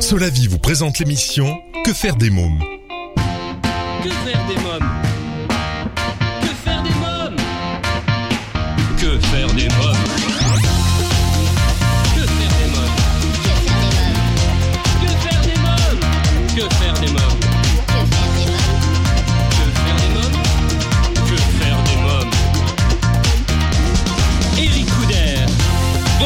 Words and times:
Solavi 0.00 0.46
vous 0.46 0.58
présente 0.58 0.98
l'émission 0.98 1.62
Que 1.84 1.92
faire 1.92 2.16
des 2.16 2.30
mômes? 2.30 2.60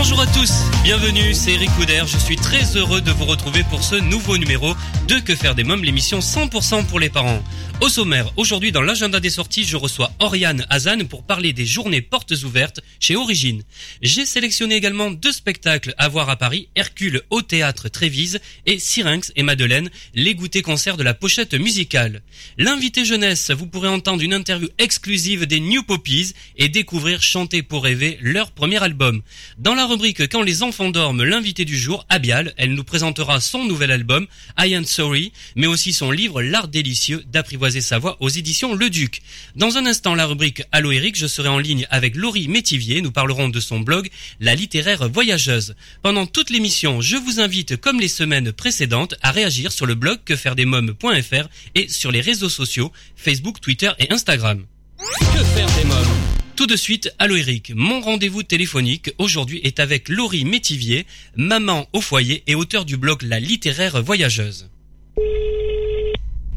Bonjour 0.06 0.20
à 0.20 0.26
tous, 0.26 0.52
bienvenue, 0.82 1.32
c'est 1.32 1.52
Eric 1.52 1.70
Couder. 1.78 2.02
Je 2.06 2.18
suis 2.18 2.36
très 2.36 2.76
heureux 2.76 3.00
de 3.00 3.10
vous 3.10 3.24
retrouver 3.24 3.62
pour 3.70 3.82
ce 3.82 3.94
nouveau 3.94 4.36
numéro 4.36 4.74
de 5.08 5.18
Que 5.18 5.34
faire 5.34 5.54
des 5.54 5.64
mômes, 5.64 5.82
l'émission 5.82 6.18
100% 6.18 6.84
pour 6.84 7.00
les 7.00 7.08
parents. 7.08 7.42
Au 7.80 7.88
sommaire, 7.88 8.32
aujourd'hui 8.36 8.70
dans 8.70 8.82
l'agenda 8.82 9.18
des 9.18 9.30
sorties, 9.30 9.64
je 9.64 9.76
reçois 9.76 10.12
Oriane 10.20 10.64
Hazan 10.70 11.06
pour 11.06 11.24
parler 11.24 11.52
des 11.52 11.66
journées 11.66 12.00
portes 12.00 12.30
ouvertes 12.44 12.80
chez 13.00 13.16
Origine. 13.16 13.62
J'ai 14.00 14.24
sélectionné 14.24 14.76
également 14.76 15.10
deux 15.10 15.32
spectacles 15.32 15.92
à 15.98 16.08
voir 16.08 16.30
à 16.30 16.36
Paris, 16.36 16.68
Hercule 16.76 17.22
au 17.30 17.42
théâtre 17.42 17.88
Trévise 17.88 18.40
et 18.64 18.78
Syrinx 18.78 19.32
et 19.34 19.42
Madeleine, 19.42 19.90
les 20.14 20.36
goûters 20.36 20.62
concerts 20.62 20.96
de 20.96 21.02
la 21.02 21.14
pochette 21.14 21.52
musicale. 21.54 22.22
L'invité 22.58 23.04
jeunesse, 23.04 23.50
vous 23.50 23.66
pourrez 23.66 23.88
entendre 23.88 24.22
une 24.22 24.34
interview 24.34 24.68
exclusive 24.78 25.46
des 25.46 25.60
New 25.60 25.82
Poppies 25.82 26.32
et 26.56 26.68
découvrir 26.68 27.22
Chanter 27.22 27.62
pour 27.62 27.82
rêver, 27.82 28.18
leur 28.22 28.52
premier 28.52 28.82
album. 28.82 29.20
Dans 29.58 29.74
la 29.74 29.86
rubrique 29.86 30.28
Quand 30.28 30.42
les 30.42 30.62
enfants 30.62 30.90
dorment, 30.90 31.24
l'invité 31.24 31.64
du 31.64 31.76
jour, 31.76 32.06
Abial, 32.08 32.54
elle 32.56 32.74
nous 32.74 32.84
présentera 32.84 33.40
son 33.40 33.64
nouvel 33.64 33.90
album, 33.90 34.26
I 34.58 34.74
Am 34.76 34.84
Sorry, 34.84 35.32
mais 35.56 35.66
aussi 35.66 35.92
son 35.92 36.12
livre 36.12 36.40
L'art 36.40 36.68
délicieux 36.68 37.24
d'apprivoiser 37.26 37.63
sa 37.64 37.98
voix 37.98 38.16
aux 38.20 38.28
éditions 38.28 38.74
Le 38.74 38.90
Duc. 38.90 39.22
Dans 39.56 39.76
un 39.76 39.86
instant, 39.86 40.14
la 40.14 40.26
rubrique 40.26 40.62
Allo 40.72 40.92
Eric, 40.92 41.16
je 41.16 41.26
serai 41.26 41.48
en 41.48 41.58
ligne 41.58 41.86
avec 41.90 42.14
Laurie 42.14 42.48
Métivier, 42.48 43.00
nous 43.00 43.10
parlerons 43.10 43.48
de 43.48 43.60
son 43.60 43.80
blog 43.80 44.08
La 44.40 44.54
littéraire 44.54 45.08
voyageuse. 45.08 45.74
Pendant 46.02 46.26
toute 46.26 46.50
l'émission, 46.50 47.00
je 47.00 47.16
vous 47.16 47.40
invite, 47.40 47.76
comme 47.76 48.00
les 48.00 48.08
semaines 48.08 48.52
précédentes, 48.52 49.14
à 49.22 49.30
réagir 49.30 49.72
sur 49.72 49.86
le 49.86 49.94
blog 49.94 50.18
quefairedesmoms.fr 50.24 51.48
et 51.74 51.88
sur 51.88 52.12
les 52.12 52.20
réseaux 52.20 52.48
sociaux, 52.48 52.92
Facebook, 53.16 53.60
Twitter 53.60 53.90
et 53.98 54.12
Instagram. 54.12 54.64
Que 54.98 55.44
faire 55.44 55.70
des 55.76 55.84
mômes? 55.84 56.34
Tout 56.56 56.66
de 56.66 56.76
suite, 56.76 57.10
allô 57.18 57.34
Eric, 57.34 57.72
mon 57.74 58.00
rendez-vous 58.00 58.44
téléphonique 58.44 59.12
aujourd'hui 59.18 59.60
est 59.64 59.80
avec 59.80 60.08
Laurie 60.08 60.44
Métivier, 60.44 61.04
maman 61.36 61.88
au 61.92 62.00
foyer 62.00 62.44
et 62.46 62.54
auteur 62.54 62.84
du 62.84 62.96
blog 62.96 63.22
La 63.22 63.40
littéraire 63.40 64.00
voyageuse. 64.02 64.68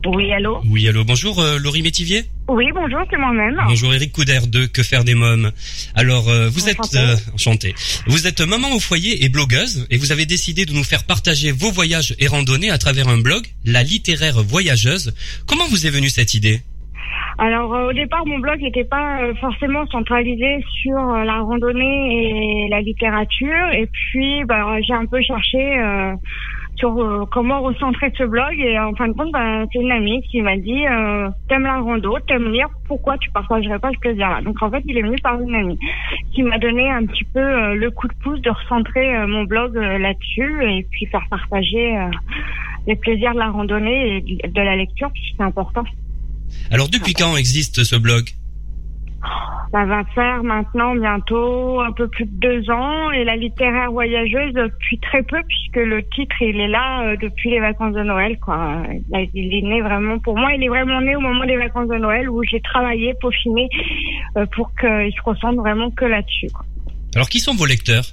Oui, 0.07 0.31
allô 0.31 0.61
Oui, 0.69 0.87
allô, 0.87 1.03
bonjour 1.03 1.39
euh, 1.41 1.57
Laurie 1.59 1.81
Métivier. 1.81 2.23
Oui, 2.47 2.65
bonjour, 2.73 2.99
c'est 3.11 3.17
moi-même. 3.17 3.59
Bonjour 3.67 3.93
Eric 3.93 4.13
Couder 4.13 4.39
de 4.47 4.65
Que 4.65 4.81
faire 4.81 5.03
des 5.03 5.15
mômes. 5.15 5.51
Alors, 5.95 6.29
euh, 6.29 6.47
vous 6.49 6.69
êtes 6.69 6.79
Enchantée. 6.79 6.97
euh, 6.97 7.15
enchanté. 7.33 7.75
Vous 8.07 8.25
êtes 8.25 8.39
maman 8.39 8.69
au 8.73 8.79
foyer 8.79 9.25
et 9.25 9.29
blogueuse 9.29 9.85
et 9.91 9.97
vous 9.97 10.13
avez 10.13 10.25
décidé 10.25 10.65
de 10.65 10.71
nous 10.71 10.85
faire 10.85 11.03
partager 11.05 11.51
vos 11.51 11.71
voyages 11.71 12.15
et 12.19 12.27
randonnées 12.27 12.69
à 12.69 12.77
travers 12.77 13.09
un 13.09 13.17
blog, 13.17 13.45
La 13.65 13.83
littéraire 13.83 14.41
voyageuse. 14.41 15.13
Comment 15.45 15.67
vous 15.67 15.85
est 15.85 15.89
venue 15.91 16.09
cette 16.09 16.33
idée 16.35 16.61
Alors, 17.37 17.73
euh, 17.75 17.89
au 17.89 17.93
départ, 17.93 18.25
mon 18.25 18.39
blog 18.39 18.61
n'était 18.61 18.85
pas 18.85 19.21
euh, 19.23 19.33
forcément 19.41 19.85
centralisé 19.87 20.63
sur 20.83 20.97
euh, 20.97 21.25
la 21.25 21.41
randonnée 21.41 22.65
et 22.65 22.69
la 22.69 22.79
littérature. 22.79 23.71
Et 23.73 23.87
puis, 23.91 24.45
bah, 24.47 24.63
j'ai 24.87 24.93
un 24.93 25.05
peu 25.05 25.19
cherché 25.21 25.57
euh, 25.79 26.13
sur 26.77 26.97
euh, 26.97 27.25
comment 27.31 27.61
recentrer 27.61 28.11
ce 28.17 28.23
blog. 28.23 28.53
Et 28.59 28.79
en 28.79 28.93
fin 28.93 29.07
de 29.07 29.13
compte, 29.13 29.31
bah, 29.31 29.65
c'est 29.71 29.79
une 29.79 29.91
amie 29.91 30.21
qui 30.29 30.41
m'a 30.41 30.57
dit 30.57 30.85
euh, 30.85 31.29
T'aimes 31.49 31.63
la 31.63 31.79
rando, 31.79 32.17
t'aimes 32.27 32.51
lire, 32.51 32.67
pourquoi 32.87 33.17
tu 33.17 33.29
partagerais 33.31 33.79
pas 33.79 33.91
ce 33.91 33.99
plaisir-là? 33.99 34.41
Donc, 34.41 34.61
en 34.61 34.69
fait, 34.69 34.83
il 34.85 34.97
est 34.97 35.01
venu 35.01 35.17
par 35.21 35.41
une 35.41 35.55
amie 35.55 35.79
qui 36.33 36.43
m'a 36.43 36.57
donné 36.57 36.89
un 36.89 37.05
petit 37.05 37.23
peu 37.25 37.39
euh, 37.39 37.75
le 37.75 37.91
coup 37.91 38.07
de 38.07 38.13
pouce 38.23 38.41
de 38.41 38.49
recentrer 38.49 39.25
mon 39.27 39.43
blog 39.43 39.75
là-dessus 39.75 40.63
et 40.63 40.85
puis 40.89 41.05
faire 41.07 41.25
partager 41.29 41.95
les 42.85 42.95
plaisirs 42.95 43.33
de 43.33 43.39
la 43.39 43.49
randonnée 43.49 44.17
et 44.17 44.47
de 44.47 44.61
la 44.61 44.75
lecture, 44.75 45.09
puisque 45.11 45.35
c'est 45.37 45.43
important. 45.43 45.83
Alors, 46.71 46.89
depuis 46.89 47.13
quand 47.13 47.35
existe 47.37 47.83
ce 47.83 47.95
blog? 47.95 48.29
Ça 49.71 49.83
va 49.85 50.03
faire 50.15 50.43
maintenant 50.43 50.95
bientôt 50.95 51.81
un 51.81 51.91
peu 51.91 52.07
plus 52.07 52.25
de 52.25 52.39
deux 52.39 52.69
ans 52.71 53.11
et 53.11 53.25
la 53.25 53.35
littéraire 53.35 53.91
voyageuse 53.91 54.53
depuis 54.53 54.97
très 54.99 55.23
peu 55.23 55.39
puisque 55.45 55.75
le 55.85 56.03
titre 56.15 56.35
il 56.41 56.59
est 56.59 56.69
là 56.69 57.01
euh, 57.03 57.17
depuis 57.21 57.49
les 57.49 57.59
vacances 57.59 57.93
de 57.93 58.01
Noël 58.03 58.39
quoi. 58.39 58.83
Il 59.33 59.53
est 59.53 59.61
né 59.61 59.81
vraiment 59.81 60.19
pour 60.19 60.37
moi 60.37 60.53
il 60.53 60.63
est 60.63 60.69
vraiment 60.69 61.01
né 61.01 61.15
au 61.17 61.19
moment 61.19 61.45
des 61.45 61.57
vacances 61.57 61.89
de 61.89 61.97
Noël 61.97 62.29
où 62.29 62.43
j'ai 62.43 62.61
travaillé 62.61 63.13
peaufiné 63.19 63.67
euh, 64.37 64.45
pour 64.55 64.71
qu'il 64.79 65.11
se 65.13 65.21
ressente 65.23 65.57
vraiment 65.57 65.91
que 65.91 66.05
là-dessus. 66.05 66.47
Alors, 67.15 67.29
qui 67.29 67.39
sont 67.39 67.53
vos 67.55 67.65
lecteurs? 67.65 68.03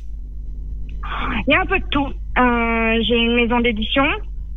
Il 1.47 1.53
y 1.53 1.55
a 1.55 1.61
un 1.61 1.67
peu 1.67 1.79
de 1.79 1.85
tout. 1.91 2.07
Euh, 2.39 3.03
j'ai 3.07 3.17
une 3.17 3.35
maison 3.37 3.61
d'édition 3.61 4.05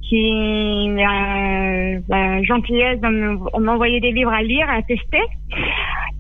qui 0.08 0.90
a 1.06 2.00
la 2.08 2.44
gentillesse 2.44 3.00
de 3.02 3.08
me- 3.08 3.60
m'envoyer 3.66 4.00
des 4.00 4.12
livres 4.14 4.32
à 4.32 4.42
lire, 4.42 4.68
à 4.70 4.82
tester. 4.84 5.22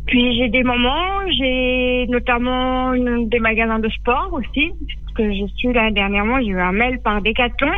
Puis 0.08 0.38
j'ai 0.38 0.48
des 0.50 0.64
moments, 0.64 1.20
j'ai 1.38 2.06
notamment 2.08 2.94
une- 2.94 3.28
des 3.30 3.40
magasins 3.40 3.80
de 3.80 3.90
sport 3.90 4.30
aussi, 4.32 4.72
parce 4.80 5.14
que 5.18 5.32
je 5.34 5.46
suis 5.58 5.74
là 5.74 5.92
dernièrement, 5.92 6.40
j'ai 6.40 6.48
eu 6.48 6.60
un 6.62 6.72
mail 6.72 7.00
par 7.04 7.22
Decathlon, 7.22 7.72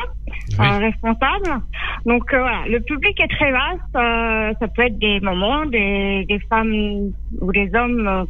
un 0.60 0.78
responsable. 0.80 1.62
Donc 2.06 2.32
euh, 2.34 2.40
voilà, 2.40 2.62
le 2.68 2.80
public 2.82 3.20
est 3.20 3.28
très 3.28 3.52
vaste. 3.52 3.96
euh, 3.96 4.54
ça 4.60 4.68
peut 4.68 4.84
être 4.84 5.00
des 5.00 5.20
moments, 5.22 5.66
des, 5.66 6.26
des 6.28 6.40
femmes 6.50 7.12
ou 7.42 7.52
des 7.52 7.70
hommes 7.76 8.08
euh, 8.08 8.24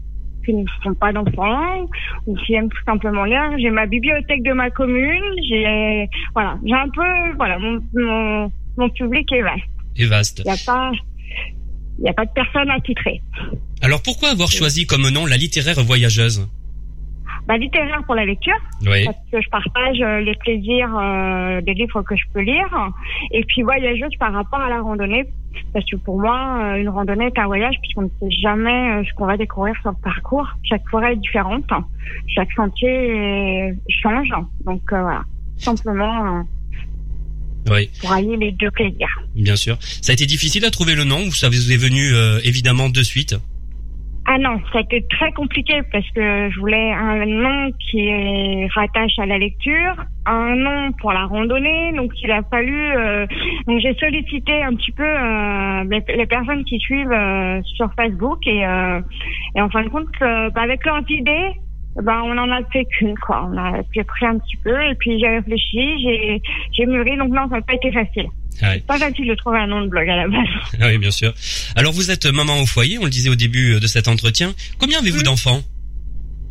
qui 0.46 0.54
ne 0.54 0.64
font 0.84 0.94
pas 0.94 1.12
d'enfants 1.12 1.86
ou 2.26 2.36
qui 2.38 2.54
aiment 2.54 2.70
tout 2.70 2.84
simplement 2.86 3.26
lire. 3.26 3.52
J'ai 3.58 3.70
ma 3.70 3.86
bibliothèque 3.86 4.44
de 4.44 4.54
ma 4.54 4.70
commune. 4.70 5.24
J'ai 5.48 6.08
voilà, 6.34 6.56
j'ai 6.66 6.74
un 6.74 6.88
peu 6.90 7.36
voilà 7.36 7.60
mon 7.60 7.80
mon, 7.94 8.52
mon 8.78 8.90
public 8.90 9.30
est 9.34 9.42
vaste. 9.42 9.66
Il 10.46 10.46
y 10.46 10.50
a 10.50 10.56
pas 10.66 10.92
il 12.00 12.06
y 12.06 12.10
a 12.10 12.14
pas 12.14 12.26
de 12.26 12.32
personne 12.34 12.70
à 12.70 12.80
titrer. 12.80 13.22
Alors, 13.82 14.02
pourquoi 14.02 14.30
avoir 14.30 14.50
choisi 14.52 14.86
comme 14.86 15.10
nom 15.10 15.26
La 15.26 15.38
littéraire 15.38 15.82
voyageuse? 15.84 16.48
Bah 17.48 17.58
littéraire 17.58 18.04
pour 18.06 18.14
la 18.14 18.26
lecture 18.26 18.54
Oui. 18.86 19.06
parce 19.06 19.18
que 19.32 19.42
je 19.42 19.50
partage 19.50 20.00
euh, 20.02 20.20
les 20.20 20.36
plaisirs 20.36 20.96
euh, 20.96 21.62
des 21.62 21.74
livres 21.74 22.04
que 22.04 22.16
je 22.16 22.22
peux 22.32 22.42
lire 22.42 22.68
et 23.32 23.44
puis 23.46 23.64
voyageuse 23.64 24.16
par 24.20 24.34
rapport 24.34 24.60
à 24.60 24.70
la 24.70 24.82
randonnée 24.82 25.26
parce 25.74 25.84
que 25.90 25.96
pour 25.96 26.20
moi 26.20 26.60
euh, 26.62 26.76
une 26.76 26.90
randonnée 26.90 27.26
est 27.26 27.40
un 27.40 27.48
voyage 27.48 27.74
puisqu'on 27.82 28.04
ne 28.04 28.10
sait 28.20 28.30
jamais 28.40 29.04
ce 29.04 29.14
qu'on 29.16 29.26
va 29.26 29.36
découvrir 29.36 29.74
sur 29.82 29.90
le 29.90 29.98
parcours 30.04 30.48
chaque 30.64 30.88
forêt 30.92 31.14
est 31.14 31.16
différente 31.16 31.66
chaque 32.28 32.52
sentier 32.52 33.74
change 33.88 34.30
donc 34.66 34.82
euh, 34.94 35.02
voilà 35.02 35.24
simplement 35.58 36.44
Oui, 37.70 37.90
pour 38.02 38.12
allier 38.12 38.38
les 38.38 38.52
deux 38.52 38.72
plaisirs 38.72 39.20
bien 39.36 39.56
sûr. 39.56 39.78
Ça 39.80 40.12
a 40.12 40.14
été 40.14 40.26
difficile 40.26 40.66
à 40.66 40.72
trouver 40.72 40.96
le 40.96 41.04
nom 41.04 41.22
ou 41.28 41.32
ça 41.32 41.50
vous 41.50 41.72
est 41.72 41.78
venu 41.78 42.14
euh, 42.14 42.40
évidemment 42.44 42.90
de 42.90 43.04
suite? 43.04 43.36
Ah 44.32 44.38
non, 44.38 44.60
ça 44.72 44.78
a 44.78 44.82
été 44.82 45.04
très 45.10 45.32
compliqué 45.32 45.82
parce 45.92 46.06
que 46.12 46.52
je 46.52 46.60
voulais 46.60 46.92
un 46.92 47.26
nom 47.26 47.72
qui 47.80 48.10
est 48.10 48.68
rattache 48.76 49.18
à 49.18 49.26
la 49.26 49.40
lecture, 49.40 50.06
un 50.28 50.56
nom 50.56 50.92
pour 51.00 51.14
la 51.14 51.26
randonnée. 51.26 51.94
Donc 51.96 52.12
il 52.22 52.30
a 52.30 52.44
fallu, 52.44 52.96
euh, 52.96 53.26
donc 53.66 53.80
j'ai 53.80 53.96
sollicité 53.96 54.62
un 54.62 54.76
petit 54.76 54.92
peu 54.92 55.04
euh, 55.04 55.84
les, 55.90 56.16
les 56.16 56.28
personnes 56.28 56.64
qui 56.66 56.78
suivent 56.78 57.12
euh, 57.12 57.60
sur 57.76 57.92
Facebook 57.96 58.46
et, 58.46 58.68
euh, 58.68 59.02
et 59.56 59.62
en 59.62 59.70
fin 59.70 59.84
de 59.84 59.90
compte, 59.90 60.08
euh, 60.22 60.52
bah, 60.52 60.62
avec 60.62 60.86
leurs 60.86 61.10
idées, 61.10 61.50
bah, 62.04 62.22
on 62.24 62.38
en 62.38 62.52
a 62.52 62.64
fait 62.72 62.86
qu'une 62.86 63.18
quoi. 63.18 63.50
On 63.52 63.58
a 63.58 63.82
j'ai 63.96 64.04
pris 64.04 64.26
un 64.26 64.38
petit 64.38 64.58
peu 64.58 64.76
et 64.90 64.96
puis 64.96 65.20
j'ai 65.20 65.28
réfléchi, 65.28 66.02
j'ai 66.04 66.42
j'ai 66.74 66.86
mûri. 66.86 67.18
Donc 67.18 67.30
non, 67.30 67.48
ça 67.50 67.56
n'a 67.56 67.62
pas 67.62 67.74
été 67.74 67.92
facile. 67.92 68.28
Ah 68.62 68.72
oui. 68.74 68.82
Pas 68.82 68.98
facile 68.98 69.28
de 69.28 69.36
trouver 69.36 69.60
un 69.60 69.68
nom 69.68 69.82
de 69.82 69.88
blog 69.88 70.08
à 70.10 70.16
la 70.16 70.28
base. 70.28 70.48
Ah 70.82 70.88
oui, 70.88 70.98
bien 70.98 71.12
sûr. 71.12 71.34
Alors, 71.76 71.94
vous 71.94 72.12
êtes 72.12 72.26
maman 72.26 72.62
au 72.62 72.66
foyer, 72.66 72.98
on 73.00 73.06
le 73.06 73.10
disait 73.10 73.30
au 73.30 73.36
début 73.36 73.76
euh, 73.76 73.80
de 73.80 73.88
cet 73.88 74.08
entretien. 74.08 74.54
Combien 74.80 75.00
avez-vous 75.00 75.24
d'enfants? 75.24 75.62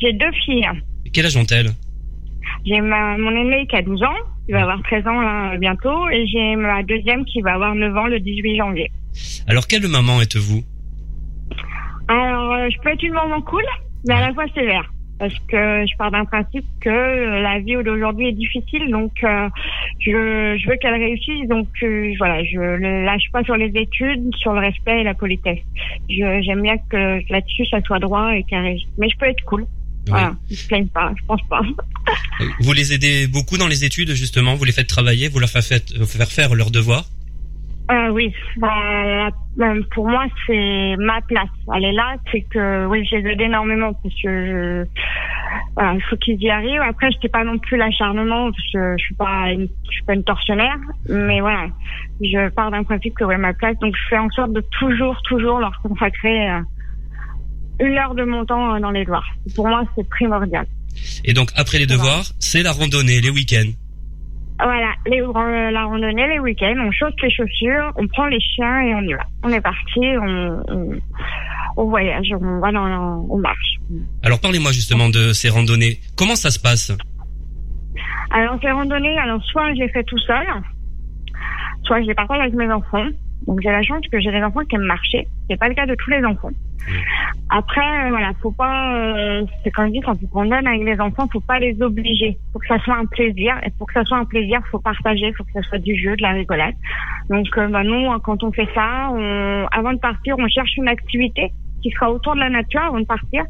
J'ai 0.00 0.12
deux 0.12 0.32
filles. 0.44 0.66
Quel 1.12 1.26
âge 1.26 1.36
ont-elles? 1.36 1.70
J'ai 2.64 2.80
ma, 2.80 3.16
mon 3.18 3.30
aîné 3.30 3.66
qui 3.66 3.76
a 3.76 3.82
12 3.82 4.02
ans, 4.02 4.14
qui 4.46 4.52
va 4.52 4.62
avoir 4.62 4.82
13 4.82 5.06
ans 5.06 5.20
là, 5.20 5.56
bientôt, 5.58 6.08
et 6.08 6.26
j'ai 6.26 6.56
ma 6.56 6.82
deuxième 6.82 7.24
qui 7.24 7.40
va 7.42 7.54
avoir 7.54 7.74
9 7.74 7.96
ans 7.96 8.06
le 8.06 8.20
18 8.20 8.56
janvier. 8.56 8.90
Alors, 9.46 9.66
quelle 9.66 9.86
maman 9.86 10.20
êtes-vous? 10.22 10.62
Alors, 12.08 12.54
euh, 12.54 12.68
je 12.70 12.80
peux 12.82 12.90
être 12.90 13.02
une 13.02 13.12
maman 13.12 13.40
cool, 13.42 13.64
mais 14.06 14.14
à 14.14 14.28
la 14.28 14.34
fois 14.34 14.44
sévère. 14.54 14.90
Parce 15.18 15.34
que 15.48 15.84
je 15.86 15.96
pars 15.96 16.10
d'un 16.10 16.24
principe 16.24 16.64
que 16.80 16.88
euh, 16.88 17.40
la 17.42 17.58
vie 17.58 17.74
d'aujourd'hui 17.82 18.28
est 18.28 18.32
difficile, 18.32 18.88
donc 18.90 19.12
euh, 19.24 19.48
je, 19.98 20.56
je 20.56 20.68
veux 20.68 20.76
qu'elle 20.76 20.94
réussisse. 20.94 21.48
Donc 21.48 21.68
euh, 21.82 22.12
voilà, 22.18 22.44
je 22.44 22.58
ne 22.58 23.04
lâche 23.04 23.30
pas 23.32 23.42
sur 23.42 23.56
les 23.56 23.72
études, 23.74 24.34
sur 24.36 24.52
le 24.52 24.60
respect 24.60 25.00
et 25.00 25.04
la 25.04 25.14
politesse. 25.14 25.58
J'aime 26.08 26.62
bien 26.62 26.76
que 26.88 27.20
là-dessus 27.32 27.66
ça 27.66 27.80
soit 27.82 27.98
droit 27.98 28.34
et 28.36 28.44
carré. 28.44 28.78
Mais 28.96 29.08
je 29.08 29.18
peux 29.18 29.26
être 29.26 29.44
cool. 29.44 29.66
Voilà, 30.06 30.34
ils 30.48 30.56
se 30.56 30.66
plaignent 30.66 30.86
pas, 30.88 31.12
je 31.18 31.24
pense 31.26 31.42
pas. 31.50 31.60
Vous 32.60 32.72
les 32.72 32.94
aidez 32.94 33.26
beaucoup 33.26 33.58
dans 33.58 33.68
les 33.68 33.84
études 33.84 34.12
justement, 34.12 34.54
vous 34.54 34.64
les 34.64 34.72
faites 34.72 34.86
travailler, 34.86 35.28
vous 35.28 35.38
leur 35.38 35.50
faites 35.50 35.92
faire 36.06 36.30
faire 36.30 36.54
leurs 36.54 36.70
devoirs? 36.70 37.04
Euh, 37.90 38.10
oui, 38.10 38.34
bah, 38.58 39.30
pour 39.92 40.08
moi 40.08 40.26
c'est 40.46 40.94
ma 40.98 41.20
place. 41.22 41.48
Elle 41.74 41.84
est 41.84 41.92
là, 41.92 42.16
c'est 42.30 42.42
que 42.42 42.86
oui, 42.86 43.06
j'ai 43.08 43.18
aidé 43.18 43.44
énormément 43.44 43.92
parce 43.94 44.14
que 44.22 44.86
voilà, 45.74 45.94
il 45.94 46.02
faut 46.02 46.16
qu'ils 46.16 46.42
y 46.42 46.50
arrivent. 46.50 46.82
Après, 46.82 47.08
je 47.10 47.28
pas 47.28 47.44
non 47.44 47.58
plus 47.58 47.76
l'acharnement 47.76 48.50
parce 48.50 48.72
que 48.72 48.94
je 48.98 49.04
suis 49.04 49.14
pas, 49.14 49.50
une, 49.52 49.68
je 49.84 49.90
suis 49.90 50.04
pas 50.04 50.14
une 50.14 50.24
tortionnaire, 50.24 50.76
mais 51.08 51.40
voilà, 51.40 51.68
je 52.20 52.48
pars 52.50 52.70
d'un 52.70 52.84
principe 52.84 53.14
que 53.14 53.24
ouais 53.24 53.38
ma 53.38 53.54
place, 53.54 53.78
donc 53.78 53.94
je 53.96 54.08
fais 54.10 54.18
en 54.18 54.28
sorte 54.30 54.52
de 54.52 54.62
toujours, 54.78 55.20
toujours 55.22 55.58
leur 55.58 55.80
consacrer 55.82 56.50
euh, 56.50 56.60
une 57.80 57.96
heure 57.96 58.14
de 58.14 58.24
mon 58.24 58.44
temps 58.44 58.74
euh, 58.74 58.80
dans 58.80 58.90
les 58.90 59.04
devoirs. 59.04 59.28
Pour 59.54 59.66
moi, 59.66 59.84
c'est 59.96 60.08
primordial. 60.08 60.66
Et 61.24 61.32
donc 61.32 61.50
après 61.54 61.78
les 61.78 61.86
devoirs, 61.86 62.24
c'est 62.38 62.62
la 62.62 62.72
randonnée, 62.72 63.20
les 63.20 63.30
week-ends. 63.30 63.72
Voilà, 64.60 64.92
les, 65.06 65.22
euh, 65.22 65.70
la 65.70 65.84
randonnée, 65.84 66.26
les 66.26 66.40
week-ends, 66.40 66.74
on 66.78 66.90
chausse 66.90 67.14
les 67.22 67.30
chaussures, 67.30 67.92
on 67.96 68.08
prend 68.08 68.26
les 68.26 68.40
chiens 68.40 68.80
et 68.80 68.94
on 68.94 69.02
y 69.02 69.12
va. 69.12 69.22
On 69.44 69.50
est 69.50 69.60
parti, 69.60 70.00
on, 70.20 71.00
on, 71.76 71.84
voyage, 71.84 72.26
on 72.32 72.58
va 72.58 72.72
dans, 72.72 73.24
on 73.30 73.38
marche. 73.38 73.76
Alors 74.24 74.40
parlez-moi 74.40 74.72
justement 74.72 75.10
de 75.10 75.32
ces 75.32 75.48
randonnées. 75.48 76.00
Comment 76.16 76.34
ça 76.34 76.50
se 76.50 76.58
passe? 76.58 76.92
Alors 78.32 78.58
ces 78.60 78.70
randonnées, 78.70 79.16
alors 79.18 79.42
soit 79.44 79.72
je 79.74 79.80
les 79.80 79.88
fais 79.90 80.02
tout 80.02 80.18
seul, 80.18 80.46
soit 81.84 82.02
je 82.02 82.08
les 82.08 82.14
partage 82.14 82.40
avec 82.40 82.54
mes 82.54 82.70
enfants. 82.70 83.06
Donc 83.46 83.60
j'ai 83.62 83.70
la 83.70 83.82
chance 83.82 84.02
que 84.10 84.18
j'ai 84.20 84.32
des 84.32 84.42
enfants 84.42 84.64
qui 84.68 84.74
aiment 84.74 84.82
marcher. 84.82 85.28
C'est 85.48 85.56
pas 85.56 85.68
le 85.68 85.74
cas 85.74 85.86
de 85.86 85.94
tous 85.94 86.10
les 86.10 86.24
enfants. 86.24 86.50
Après, 87.50 88.06
euh, 88.06 88.08
voilà, 88.10 88.32
faut 88.42 88.50
pas. 88.50 88.94
Euh, 88.94 89.44
c'est 89.64 89.70
comme 89.70 89.86
je 89.86 89.92
dis, 89.92 90.00
quand 90.00 90.16
on 90.34 90.44
donne 90.44 90.66
avec 90.66 90.84
les 90.84 91.00
enfants, 91.00 91.26
faut 91.32 91.40
pas 91.40 91.58
les 91.58 91.80
obliger. 91.80 92.38
Faut 92.52 92.58
que 92.58 92.66
ça 92.66 92.78
soit 92.80 92.96
un 92.96 93.06
plaisir. 93.06 93.54
Et 93.64 93.70
pour 93.78 93.86
que 93.86 93.94
ça 93.94 94.04
soit 94.04 94.18
un 94.18 94.24
plaisir, 94.24 94.60
faut 94.70 94.78
partager. 94.78 95.32
Faut 95.32 95.44
que 95.44 95.52
ça 95.52 95.62
soit 95.62 95.78
du 95.78 95.96
jeu, 95.96 96.14
de 96.16 96.22
la 96.22 96.32
rigolade. 96.32 96.74
Donc, 97.30 97.46
euh, 97.56 97.68
bah, 97.68 97.84
nous, 97.84 98.18
quand 98.20 98.42
on 98.42 98.52
fait 98.52 98.68
ça, 98.74 99.08
on, 99.12 99.66
avant 99.70 99.92
de 99.92 99.98
partir, 99.98 100.36
on 100.38 100.48
cherche 100.48 100.76
une 100.76 100.88
activité 100.88 101.52
qui 101.82 101.90
sera 101.90 102.10
autour 102.10 102.34
de 102.34 102.40
la 102.40 102.50
nature 102.50 102.82
avant 102.82 102.98
de 102.98 103.04
partir 103.04 103.44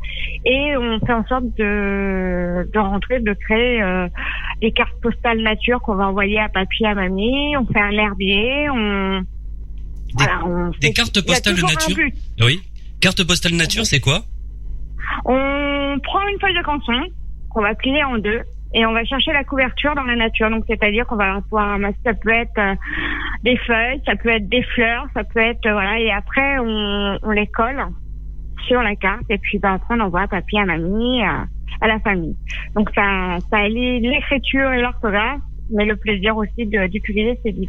et 0.44 0.76
on 0.76 1.00
fait 1.00 1.14
en 1.14 1.24
sorte 1.24 1.44
de, 1.56 2.70
de 2.70 2.78
rentrer, 2.78 3.20
de 3.20 3.32
créer 3.32 3.82
des 4.60 4.70
cartes 4.72 5.00
postales 5.00 5.40
nature 5.40 5.80
qu'on 5.80 5.94
va 5.94 6.08
envoyer 6.08 6.38
à 6.38 6.50
papy, 6.50 6.84
à 6.84 6.94
mamie. 6.94 7.56
On 7.56 7.64
fait 7.64 7.80
un 7.80 7.92
herbier, 7.92 8.68
on 8.68 9.22
des, 10.80 10.92
cartes 10.92 11.24
postales 11.24 11.56
de 11.56 11.62
nature. 11.62 11.96
Oui. 12.40 12.60
Carte 13.00 13.24
postale 13.26 13.54
nature, 13.54 13.86
c'est 13.86 14.00
quoi? 14.00 14.20
On 15.24 15.98
prend 16.02 16.26
une 16.28 16.40
feuille 16.40 16.56
de 16.56 16.62
canson 16.62 17.00
qu'on 17.50 17.62
va 17.62 17.74
plier 17.74 18.02
en 18.04 18.18
deux 18.18 18.42
et 18.74 18.84
on 18.86 18.92
va 18.92 19.04
chercher 19.04 19.32
la 19.32 19.44
couverture 19.44 19.94
dans 19.94 20.02
la 20.02 20.16
nature. 20.16 20.50
Donc 20.50 20.64
c'est-à-dire 20.66 21.06
qu'on 21.06 21.16
va 21.16 21.40
pouvoir 21.42 21.68
ramasser. 21.68 21.96
Ça 22.04 22.14
peut 22.14 22.30
être 22.30 22.58
euh, 22.58 22.74
des 23.44 23.56
feuilles, 23.58 24.02
ça 24.04 24.16
peut 24.16 24.30
être 24.30 24.48
des 24.48 24.62
fleurs, 24.62 25.06
ça 25.14 25.22
peut 25.24 25.40
être 25.40 25.64
euh, 25.66 25.72
voilà. 25.72 26.00
Et 26.00 26.10
après 26.10 26.58
on, 26.58 27.18
on 27.22 27.30
les 27.30 27.46
colle 27.46 27.82
sur 28.66 28.82
la 28.82 28.96
carte 28.96 29.24
et 29.30 29.38
puis 29.38 29.58
ben, 29.58 29.74
après 29.74 29.94
on 29.96 30.00
envoie 30.00 30.22
à 30.22 30.28
papy, 30.28 30.58
à 30.58 30.64
mamie, 30.64 31.22
à, 31.22 31.46
à 31.80 31.86
la 31.86 32.00
famille. 32.00 32.36
Donc 32.74 32.90
ça 32.94 33.38
ça 33.50 33.58
allie 33.58 34.00
l'écriture 34.00 34.72
et 34.72 34.82
l'orthographe, 34.82 35.40
mais 35.70 35.86
le 35.86 35.96
plaisir 35.96 36.36
aussi 36.36 36.66
d'utiliser 36.66 37.38
ses 37.44 37.52
dix. 37.52 37.68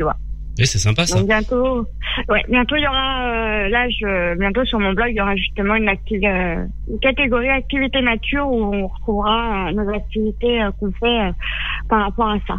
Oui, 0.59 0.67
c'est 0.67 0.77
sympa 0.77 1.05
ça. 1.05 1.23
bientôt, 1.23 1.87
ouais, 2.27 2.43
bientôt 2.49 2.75
il 2.75 2.83
y 2.83 2.87
aura, 2.87 3.29
euh, 3.29 3.69
là, 3.69 3.87
je, 3.89 4.37
bientôt 4.37 4.65
sur 4.65 4.77
mon 4.77 4.91
blog, 4.91 5.07
il 5.11 5.15
y 5.15 5.21
aura 5.21 5.33
justement 5.37 5.75
une, 5.75 5.87
euh, 5.87 6.65
une 6.89 6.99
catégorie 6.99 7.47
activité 7.47 8.01
nature 8.01 8.45
où 8.45 8.75
on 8.75 8.87
retrouvera 8.87 9.69
euh, 9.69 9.71
nos 9.71 9.89
activités 9.95 10.59
qu'on 10.77 10.91
fait 10.91 11.31
par 11.87 12.03
rapport 12.03 12.29
à 12.29 12.37
ça. 12.45 12.55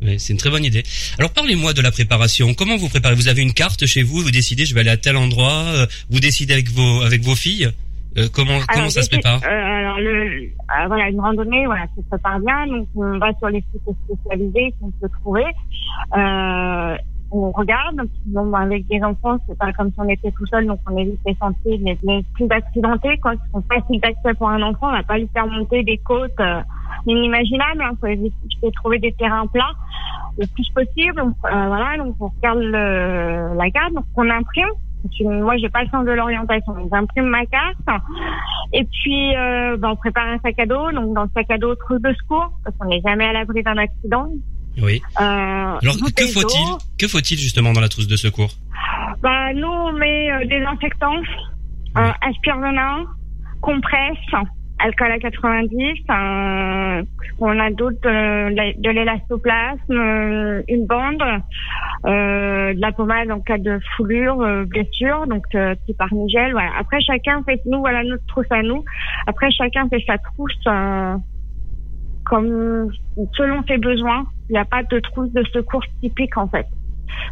Oui, 0.00 0.18
c'est 0.18 0.32
une 0.32 0.38
très 0.38 0.48
bonne 0.48 0.64
idée. 0.64 0.82
Alors 1.18 1.30
parlez-moi 1.32 1.74
de 1.74 1.82
la 1.82 1.90
préparation. 1.90 2.54
Comment 2.54 2.78
vous 2.78 2.88
préparez? 2.88 3.14
Vous 3.14 3.28
avez 3.28 3.42
une 3.42 3.52
carte 3.52 3.84
chez 3.84 4.02
vous, 4.02 4.22
vous 4.22 4.30
décidez 4.30 4.64
je 4.64 4.74
vais 4.74 4.80
aller 4.80 4.90
à 4.90 4.96
tel 4.96 5.18
endroit, 5.18 5.64
vous 6.10 6.20
décidez 6.20 6.54
avec 6.54 6.70
vos 6.70 7.02
avec 7.02 7.20
vos 7.20 7.36
filles? 7.36 7.68
comment 8.32 8.58
comment 8.68 8.90
ça 8.90 9.02
se 9.02 9.08
prépare? 9.08 9.40
Alors 9.44 10.00
le, 10.00 10.50
voilà 10.88 11.08
une 11.08 11.20
randonnée, 11.20 11.66
voilà, 11.66 11.82
ça 11.82 12.02
se 12.02 12.08
prépare 12.08 12.40
bien. 12.40 12.66
Donc 12.66 12.88
on 12.96 13.18
va 13.18 13.32
sur 13.38 13.48
les 13.48 13.62
sites 13.72 13.96
spécialisés 14.04 14.74
qu'on 14.80 14.90
peut 14.90 15.08
trouver. 15.20 15.44
On 17.34 17.50
regarde. 17.50 17.98
Bon, 18.26 18.52
avec 18.52 18.86
des 18.88 19.02
enfants, 19.02 19.38
c'est 19.48 19.56
pas 19.56 19.72
comme 19.72 19.90
si 19.90 19.98
on 19.98 20.08
était 20.08 20.30
tout 20.32 20.46
seul, 20.46 20.66
donc 20.66 20.80
on 20.90 20.96
évite 20.98 21.18
les 21.26 21.34
sentiers 21.34 21.78
les, 21.78 22.24
plus 22.34 22.46
accidentés, 22.50 23.16
quoi, 23.22 23.32
qui 23.32 23.50
sont 23.52 23.62
faciles 23.62 24.00
d'accès 24.00 24.34
pour 24.34 24.50
un 24.50 24.60
enfant. 24.60 24.88
On 24.88 24.92
va 24.92 25.02
pas 25.02 25.16
lui 25.16 25.28
faire 25.32 25.46
monter 25.46 25.82
des 25.82 25.96
côtes 25.98 26.38
euh, 26.40 26.60
inimaginables. 27.06 27.82
Hein. 27.82 27.92
Faut 28.00 28.06
éviter 28.06 28.34
de 28.62 28.70
trouver 28.70 28.98
des 28.98 29.12
terrains 29.12 29.46
plats 29.46 29.72
le 30.38 30.46
plus 30.46 30.68
possible. 30.74 31.20
Euh, 31.20 31.32
voilà, 31.42 31.96
donc 31.96 32.16
on 32.20 32.28
regarde 32.28 32.60
le, 32.60 33.54
la 33.56 33.70
carte, 33.70 33.94
donc 33.94 34.04
on 34.16 34.28
imprime. 34.28 34.68
Moi, 35.20 35.56
j'ai 35.56 35.68
pas 35.68 35.82
le 35.82 35.88
sens 35.88 36.04
de 36.04 36.12
l'orientation, 36.12 36.74
donc 36.74 36.88
j'imprime 36.92 37.26
ma 37.26 37.44
carte. 37.46 38.02
Et 38.72 38.84
puis, 38.84 39.34
euh, 39.36 39.76
ben, 39.76 39.90
on 39.90 39.96
prépare 39.96 40.28
un 40.28 40.38
sac 40.38 40.58
à 40.58 40.66
dos. 40.66 40.92
Donc, 40.92 41.14
dans 41.14 41.24
le 41.24 41.30
sac 41.34 41.50
à 41.50 41.58
dos, 41.58 41.74
trousse 41.74 42.00
de 42.00 42.12
secours, 42.12 42.52
parce 42.62 42.76
qu'on 42.76 42.88
n'est 42.88 43.00
jamais 43.00 43.24
à 43.24 43.32
l'abri 43.32 43.62
d'un 43.62 43.78
accident. 43.78 44.28
Oui. 44.80 45.02
Euh, 45.20 45.22
Alors 45.22 45.96
que 46.16 46.26
faut-il 46.26 46.78
Que 46.98 47.08
faut-il 47.08 47.38
justement 47.38 47.72
dans 47.72 47.80
la 47.80 47.88
trousse 47.88 48.06
de 48.06 48.16
secours 48.16 48.50
Bah 49.22 49.52
nous 49.54 49.68
on 49.68 49.92
met 49.92 50.30
euh, 50.30 50.46
des 50.46 50.62
inspectants, 50.62 51.20
euh, 51.98 52.10
aspire-venin, 52.22 53.04
compresse, 53.60 54.16
alcool 54.78 55.12
à 55.12 55.18
90, 55.18 55.76
euh, 56.10 57.02
on 57.38 57.58
a 57.58 57.70
d'autres 57.70 58.00
de 58.02 58.90
l'élastoplasme, 58.90 60.62
une 60.68 60.86
bande, 60.86 61.22
de 62.04 62.80
la 62.80 62.92
pommade 62.92 63.30
en 63.30 63.40
cas 63.40 63.58
de 63.58 63.78
foulure, 63.96 64.64
blessure, 64.66 65.26
donc 65.26 65.46
type 65.86 66.00
armigel. 66.00 66.52
Voilà. 66.52 66.70
Après 66.78 67.00
chacun 67.00 67.42
fait 67.44 67.60
nous 67.66 67.80
voilà 67.80 68.02
notre 68.04 68.26
trousse 68.26 68.50
à 68.50 68.62
nous. 68.62 68.84
Après 69.26 69.50
chacun 69.50 69.88
fait 69.88 70.02
sa 70.06 70.18
trousse 70.18 70.64
comme 72.24 72.90
selon 73.34 73.62
ses 73.68 73.78
besoins. 73.78 74.26
Il 74.52 74.56
n'y 74.56 74.58
a 74.58 74.66
pas 74.66 74.82
de 74.82 75.00
trousse 75.00 75.32
de 75.32 75.42
secours 75.44 75.82
typique 76.02 76.36
en 76.36 76.46
fait. 76.46 76.66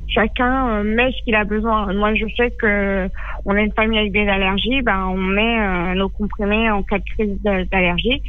Chacun 0.09 0.69
euh, 0.69 0.83
met 0.83 1.11
ce 1.13 1.23
qu'il 1.25 1.35
a 1.35 1.45
besoin. 1.45 1.93
Moi, 1.93 2.15
je 2.15 2.27
sais 2.37 2.51
que 2.61 3.09
on 3.45 3.55
a 3.55 3.61
une 3.61 3.73
famille 3.73 3.99
avec 3.99 4.13
des 4.13 4.29
allergies, 4.29 4.83
ben 4.83 5.07
on 5.07 5.17
met 5.17 5.61
euh, 5.61 5.95
nos 5.95 6.09
comprimés 6.09 6.71
en 6.71 6.83
cas 6.83 6.99
de 6.99 7.05
crise 7.05 7.39
d'allergie. 7.43 8.23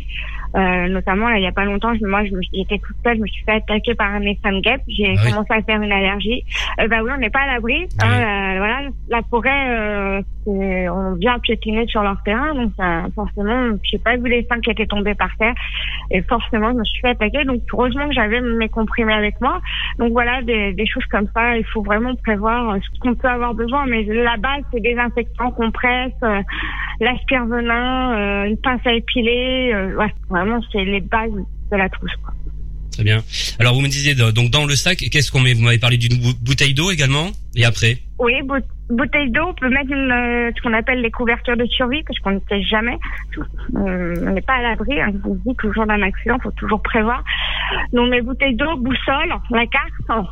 Euh, 0.55 0.89
notamment, 0.89 1.29
là, 1.29 1.37
il 1.37 1.43
y 1.43 1.47
a 1.47 1.51
pas 1.53 1.63
longtemps, 1.63 1.93
je, 1.95 2.05
moi, 2.05 2.23
j'étais 2.25 2.77
toute 2.77 2.97
seule, 3.03 3.15
je 3.15 3.21
me 3.21 3.27
suis 3.27 3.43
fait 3.45 3.53
attaquer 3.53 3.95
par 3.95 4.13
un 4.13 4.21
épingle 4.21 4.61
guêpe, 4.61 4.81
j'ai 4.87 5.15
ah 5.17 5.29
commencé 5.29 5.53
à 5.53 5.61
faire 5.61 5.81
une 5.81 5.91
allergie. 5.91 6.43
Euh, 6.79 6.87
bah 6.89 6.97
oui, 7.03 7.11
on 7.15 7.19
n'est 7.19 7.29
pas 7.29 7.43
à 7.43 7.53
l'abri. 7.53 7.87
Hein, 8.03 8.57
voilà, 8.57 8.81
la 9.09 9.21
forêt, 9.29 9.69
euh, 9.69 10.21
on 10.45 11.13
vient 11.13 11.39
piétiner 11.39 11.87
sur 11.87 12.03
leur 12.03 12.21
terrain, 12.23 12.53
donc 12.53 12.73
forcément, 13.15 13.77
je 13.81 13.91
sais 13.91 13.99
pas 13.99 14.17
vu 14.17 14.29
les 14.29 14.45
seins 14.49 14.59
qui 14.59 14.71
étaient 14.71 14.87
tombés 14.87 15.15
par 15.15 15.35
terre, 15.37 15.53
et 16.09 16.21
forcément, 16.23 16.71
je 16.71 16.77
me 16.77 16.83
suis 16.83 16.99
fait 16.99 17.09
attaquer. 17.09 17.45
Donc, 17.45 17.61
heureusement 17.71 18.07
que 18.09 18.13
j'avais 18.13 18.41
mes 18.41 18.67
comprimés 18.67 19.13
avec 19.13 19.39
moi. 19.39 19.61
Donc 20.01 20.13
voilà, 20.13 20.41
des, 20.41 20.73
des 20.73 20.87
choses 20.87 21.05
comme 21.11 21.27
ça, 21.31 21.55
il 21.55 21.63
faut 21.65 21.83
vraiment 21.83 22.15
prévoir 22.15 22.75
ce 22.81 22.99
qu'on 22.99 23.13
peut 23.13 23.27
avoir 23.27 23.53
besoin. 23.53 23.85
Mais 23.85 24.01
la 24.03 24.35
base, 24.35 24.63
c'est 24.73 24.79
des 24.79 24.95
infectants, 24.95 25.51
compresse, 25.51 26.11
euh, 26.23 26.41
l'aspire-venin, 26.99 28.17
euh, 28.17 28.45
une 28.45 28.57
pince 28.57 28.81
à 28.85 28.93
épiler. 28.93 29.71
Euh, 29.75 29.95
ouais, 29.95 30.11
vraiment, 30.27 30.59
c'est 30.71 30.83
les 30.83 31.01
bases 31.01 31.29
de 31.71 31.77
la 31.77 31.87
trousse. 31.87 32.15
Quoi. 32.23 32.33
Très 32.91 33.03
bien. 33.03 33.19
Alors 33.59 33.73
vous 33.73 33.81
me 33.81 33.87
disiez 33.87 34.15
donc 34.15 34.49
dans 34.49 34.65
le 34.65 34.75
sac, 34.75 34.97
qu'est-ce 34.97 35.31
qu'on 35.31 35.39
met? 35.39 35.53
Vous 35.53 35.61
m'avez 35.61 35.79
parlé 35.79 35.97
d'une 35.97 36.19
bouteille 36.41 36.73
d'eau 36.73 36.91
également, 36.91 37.27
et 37.55 37.63
après? 37.63 37.97
Oui, 38.19 38.33
bouteille 38.89 39.31
d'eau. 39.31 39.47
On 39.47 39.53
peut 39.53 39.69
mettre 39.69 39.91
une, 39.91 40.11
euh, 40.11 40.51
ce 40.55 40.61
qu'on 40.61 40.73
appelle 40.73 41.01
les 41.01 41.09
couvertures 41.09 41.55
de 41.55 41.65
survie, 41.65 42.03
parce 42.03 42.19
qu'on 42.19 42.31
ne 42.31 42.39
sait 42.49 42.61
jamais. 42.63 42.97
on 43.73 44.31
n'est 44.31 44.41
pas 44.41 44.55
à 44.55 44.61
l'abri. 44.61 44.99
Hein. 44.99 45.13
On 45.25 45.35
dit 45.35 45.55
toujours 45.57 45.85
d'un 45.85 46.01
accident, 46.01 46.37
faut 46.43 46.51
toujours 46.51 46.81
prévoir. 46.81 47.23
Donc 47.93 48.09
mes 48.09 48.21
bouteilles 48.21 48.55
d'eau, 48.55 48.77
boussole, 48.77 49.33
la 49.49 49.65
carte, 49.67 50.27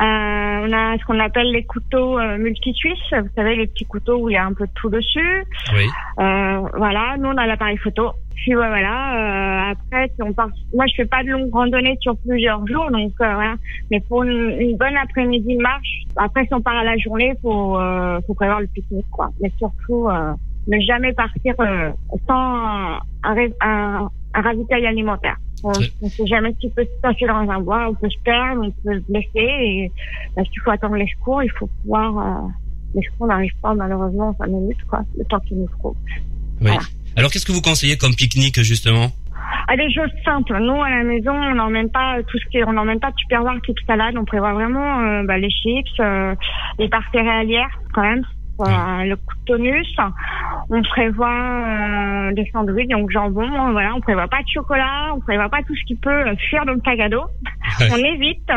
euh, 0.00 0.66
on 0.66 0.72
a 0.72 0.98
ce 0.98 1.04
qu'on 1.04 1.20
appelle 1.20 1.52
les 1.52 1.64
couteaux 1.64 2.18
euh, 2.18 2.36
multi-suisses. 2.36 3.12
Vous 3.12 3.28
savez, 3.36 3.54
les 3.54 3.68
petits 3.68 3.84
couteaux 3.84 4.18
où 4.18 4.28
il 4.28 4.32
y 4.32 4.36
a 4.36 4.44
un 4.44 4.52
peu 4.52 4.66
de 4.66 4.72
tout 4.74 4.90
dessus. 4.90 5.44
Oui. 5.72 5.86
Euh, 6.18 6.60
voilà, 6.76 7.16
nous 7.18 7.28
on 7.28 7.36
a 7.36 7.46
l'appareil 7.46 7.76
photo. 7.76 8.10
Puis 8.34 8.54
voilà, 8.54 9.70
après, 9.70 10.10
si 10.14 10.22
on 10.22 10.32
part, 10.32 10.48
moi 10.74 10.84
je 10.88 10.94
fais 10.96 11.04
pas 11.04 11.22
de 11.22 11.28
longues 11.28 11.52
randonnées 11.52 11.96
sur 12.00 12.16
plusieurs 12.16 12.66
jours, 12.66 12.90
donc 12.90 13.12
voilà. 13.18 13.54
Mais 13.90 14.00
pour 14.00 14.24
une, 14.24 14.76
bonne 14.76 14.96
après-midi 14.96 15.56
de 15.56 15.62
marche, 15.62 16.02
après 16.16 16.44
si 16.44 16.52
on 16.52 16.60
part 16.60 16.76
à 16.76 16.84
la 16.84 16.96
journée, 16.98 17.32
faut 17.40 17.78
faut 18.26 18.34
prévoir 18.34 18.60
le 18.60 18.66
pique-nique 18.66 19.08
quoi. 19.12 19.30
Mais 19.40 19.50
surtout 19.56 20.08
ne 20.66 20.80
jamais 20.80 21.12
partir 21.12 21.54
sans 22.26 22.34
un, 22.34 22.98
un, 23.22 23.48
un 23.60 24.10
ravitail 24.40 24.86
alimentaire. 24.86 25.36
On 25.62 25.70
ne 25.70 26.08
sait 26.08 26.26
jamais 26.26 26.52
ce 26.52 26.58
qui 26.58 26.70
peut 26.70 26.84
se 26.84 27.00
passer 27.00 27.26
dans 27.26 27.48
un 27.50 27.60
bois. 27.60 27.88
On 27.88 27.94
peut 27.94 28.10
se 28.10 28.18
perdre, 28.22 28.62
on 28.62 28.70
peut 28.70 29.00
se 29.00 29.10
blesser. 29.10 29.28
Et 29.34 29.92
bah, 30.36 30.42
s'il 30.44 30.60
faut 30.60 30.70
attendre 30.70 30.96
les 30.96 31.08
secours, 31.08 31.42
il 31.42 31.50
faut 31.52 31.68
pouvoir. 31.82 32.18
Euh, 32.18 32.48
les 32.94 33.02
secours 33.02 33.26
n'arrivent 33.26 33.56
pas 33.62 33.74
malheureusement 33.74 34.28
en 34.28 34.36
5 34.36 34.46
minutes, 34.46 34.84
quoi, 34.88 35.00
le 35.18 35.24
temps 35.24 35.40
qu'il 35.40 35.58
nous 35.58 35.68
faut. 35.80 35.96
Oui. 36.60 36.70
Alors 37.16 37.30
qu'est-ce 37.30 37.46
que 37.46 37.52
vous 37.52 37.62
conseillez 37.62 37.96
comme 37.96 38.14
pique-nique 38.14 38.60
justement? 38.60 39.10
Ah, 39.66 39.76
des 39.76 39.92
choses 39.92 40.10
simples. 40.24 40.58
Nous, 40.60 40.82
à 40.82 40.90
la 40.90 41.04
maison, 41.04 41.32
on 41.32 41.54
n'emmène 41.54 41.90
pas 41.90 42.22
tout 42.26 42.38
ce 42.38 42.44
qui, 42.50 42.62
on 42.64 42.72
n'emmène 42.72 43.00
pas 43.00 43.10
de 43.10 43.16
supermarché 43.16 43.60
type 43.66 43.78
salade. 43.86 44.14
On 44.18 44.24
prévoit 44.24 44.52
vraiment 44.52 45.00
euh, 45.00 45.22
bah, 45.24 45.38
les 45.38 45.50
chips, 45.50 46.00
euh, 46.00 46.34
les 46.78 46.88
barres 46.88 47.08
céréalières 47.12 47.70
quand 47.94 48.02
même, 48.02 48.24
euh, 48.60 49.04
le 49.04 49.16
tonus. 49.46 49.96
On 50.70 50.82
prévoit 50.82 51.28
euh, 51.28 52.32
des 52.32 52.48
sandwichs, 52.52 52.88
donc 52.88 53.10
jambon. 53.10 53.48
Voilà, 53.72 53.94
on 53.94 54.00
prévoit 54.00 54.28
pas 54.28 54.42
de 54.42 54.48
chocolat, 54.48 55.12
on 55.14 55.20
prévoit 55.20 55.48
pas 55.48 55.62
tout 55.62 55.74
ce 55.74 55.84
qui 55.84 55.94
peut 55.94 56.24
fuir 56.48 56.64
dans 56.64 56.72
le 56.72 56.80
sac 56.84 56.98
à 57.00 57.08
dos. 57.08 57.24
On 57.92 57.96
évite. 57.96 58.50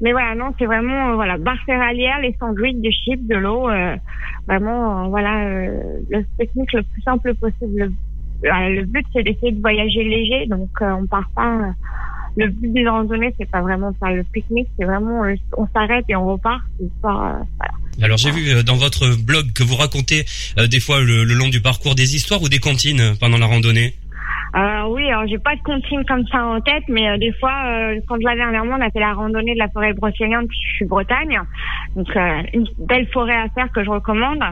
Mais 0.00 0.12
voilà, 0.12 0.34
non, 0.34 0.52
c'est 0.58 0.66
vraiment 0.66 1.14
voilà 1.14 1.38
barres 1.38 1.56
céréalières, 1.66 2.20
les 2.20 2.36
sandwichs, 2.38 2.80
des 2.80 2.92
chips, 2.92 3.26
de 3.26 3.36
l'eau. 3.36 3.68
vraiment, 4.46 5.08
voilà, 5.08 5.44
le 5.48 6.24
technique 6.38 6.72
le 6.72 6.82
plus 6.82 7.02
simple 7.02 7.34
possible 7.34 7.92
le 8.42 8.84
but 8.84 9.06
c'est 9.12 9.22
d'essayer 9.22 9.52
de 9.52 9.60
voyager 9.60 10.04
léger, 10.04 10.46
donc 10.46 10.70
euh, 10.82 10.92
on 10.92 11.06
part 11.06 11.28
pas. 11.34 11.72
le 12.36 12.48
but 12.48 12.72
d'une 12.72 12.88
randonnée, 12.88 13.34
c'est 13.38 13.50
pas 13.50 13.60
vraiment 13.60 13.92
faire 13.94 14.14
le 14.14 14.24
pique-nique, 14.24 14.68
c'est 14.78 14.84
vraiment 14.84 15.24
euh, 15.24 15.34
on 15.56 15.66
s'arrête 15.68 16.04
et 16.08 16.16
on 16.16 16.26
repart. 16.26 16.62
Pas, 17.02 17.40
euh, 17.40 17.65
Alors 18.02 18.18
j'ai 18.18 18.30
vu 18.30 18.62
dans 18.64 18.76
votre 18.76 19.16
blog 19.16 19.52
que 19.52 19.62
vous 19.62 19.76
racontez 19.76 20.24
des 20.70 20.80
fois 20.80 21.00
le, 21.00 21.24
long 21.24 21.48
du 21.48 21.60
parcours 21.60 21.94
des 21.94 22.14
histoires 22.16 22.42
ou 22.42 22.48
des 22.48 22.58
comptines 22.58 23.16
pendant 23.18 23.38
la 23.38 23.46
randonnée. 23.46 23.94
Euh, 24.56 24.84
oui, 24.88 25.06
alors 25.10 25.26
j'ai 25.26 25.38
pas 25.38 25.54
de 25.54 25.60
comptine 25.62 26.04
comme 26.06 26.26
ça 26.28 26.42
en 26.42 26.60
tête, 26.62 26.84
mais 26.88 27.10
euh, 27.10 27.18
des 27.18 27.32
fois, 27.32 27.52
euh, 27.66 28.00
quand 28.08 28.16
là 28.22 28.34
dernièrement, 28.34 28.76
on 28.78 28.80
a 28.80 28.90
fait 28.90 29.00
la 29.00 29.12
randonnée 29.12 29.52
de 29.52 29.58
la 29.58 29.68
forêt 29.68 29.92
brocéliande, 29.92 30.46
je 30.50 30.76
suis 30.76 30.84
Bretagne, 30.86 31.38
donc 31.94 32.08
euh, 32.16 32.42
une 32.54 32.66
belle 32.78 33.06
forêt 33.08 33.36
à 33.36 33.48
faire 33.50 33.70
que 33.72 33.84
je 33.84 33.90
recommande. 33.90 34.42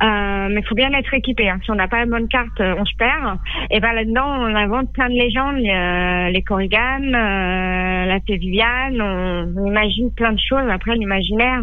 mais 0.00 0.60
il 0.60 0.66
faut 0.66 0.74
bien 0.74 0.92
être 0.92 1.14
équipé. 1.14 1.48
Hein. 1.48 1.60
Si 1.62 1.70
on 1.70 1.76
n'a 1.76 1.86
pas 1.86 2.00
la 2.00 2.06
bonne 2.06 2.26
carte, 2.26 2.60
on 2.60 2.84
se 2.84 2.96
perd. 2.96 3.38
Et 3.70 3.78
ben 3.78 3.92
là-dedans, 3.92 4.26
on 4.26 4.54
invente 4.56 4.92
plein 4.92 5.08
de 5.08 5.14
légendes, 5.14 6.32
les 6.32 6.42
corriganes, 6.42 7.12
la 7.12 8.18
Viviane, 8.26 9.00
on, 9.00 9.54
on, 9.56 9.66
imagine 9.66 10.10
plein 10.14 10.32
de 10.32 10.40
choses. 10.40 10.68
Après, 10.68 10.94
l'imaginaire 10.96 11.62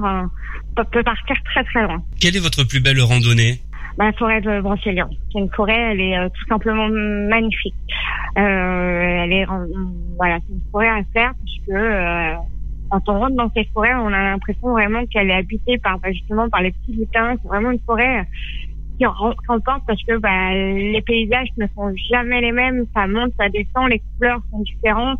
peut 0.84 1.03
partir 1.03 1.36
très 1.46 1.63
très 1.63 1.84
loin. 1.84 2.01
Quelle 2.20 2.36
est 2.36 2.39
votre 2.39 2.63
plus 2.63 2.82
belle 2.82 3.01
randonnée? 3.01 3.60
La 3.98 4.12
forêt 4.13 4.41
de 4.41 4.60
Brocéliande. 4.60 5.15
C'est 5.32 5.39
une 5.39 5.50
forêt, 5.51 5.91
elle 5.91 6.01
est 6.01 6.17
euh, 6.17 6.27
tout 6.27 6.46
simplement 6.50 6.89
magnifique. 6.89 7.74
Euh, 8.38 8.41
elle 8.41 9.32
est, 9.32 9.46
voilà, 10.17 10.39
c'est 10.46 10.53
une 10.53 10.62
forêt 10.70 10.89
à 10.89 11.01
faire 11.13 11.32
puisque 11.46 11.70
euh, 11.70 12.34
quand 12.89 13.01
on 13.08 13.20
rentre 13.20 13.36
dans 13.36 13.50
cette 13.55 13.70
forêt, 13.70 13.94
on 13.96 14.08
a 14.08 14.22
l'impression 14.22 14.72
vraiment 14.72 15.05
qu'elle 15.05 15.29
est 15.29 15.36
habitée 15.36 15.77
par 15.77 15.98
bah, 16.00 16.12
justement 16.12 16.50
par 16.50 16.62
les 16.62 16.72
petits 16.72 16.91
lutins. 16.91 17.36
C'est 17.41 17.48
vraiment 17.48 17.72
une 17.72 17.79
forêt 17.86 18.27
qui 18.98 19.05
remporte 19.05 19.84
parce 19.88 20.03
que 20.03 20.17
bah, 20.17 20.53
les 20.53 21.01
paysages 21.01 21.50
ne 21.58 21.65
sont 21.75 21.94
jamais 22.12 22.41
les 22.41 22.51
mêmes. 22.51 22.86
Ça 22.94 23.08
monte, 23.08 23.32
ça 23.39 23.48
descend, 23.48 23.89
les 23.89 24.01
couleurs 24.17 24.41
sont 24.51 24.60
différentes. 24.60 25.20